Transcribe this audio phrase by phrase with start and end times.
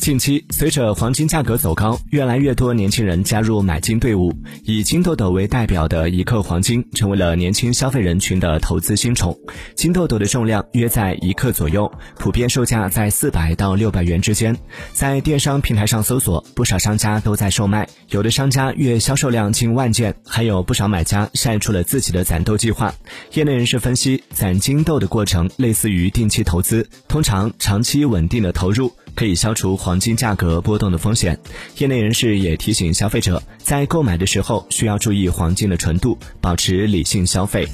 [0.00, 4.32] 近期，随着黄金价格走高，越来越多年轻人加入买金队伍。
[4.64, 9.38] 以金豆豆为代表的一克黄金，成为了年轻消费人群的投资新宠。
[9.74, 14.56] 金豆豆的重量约在一克左右，普遍售价在四百到六百元之间。
[14.94, 22.94] 在电商平台上搜索，不少商家都在售卖，有的商家月销售量近万件，还有不少买家晒出了自己的攒豆计划。
[23.34, 28.90] 业内人士分析，攒金豆的过程类似于定期投资，通常长期稳定的投入。
[29.14, 31.38] 可以消除黄金价格波动的风险。
[31.78, 37.68] 业内人士也提醒消费者，在购买的时候需要注意黄金的纯度，保持理性消费。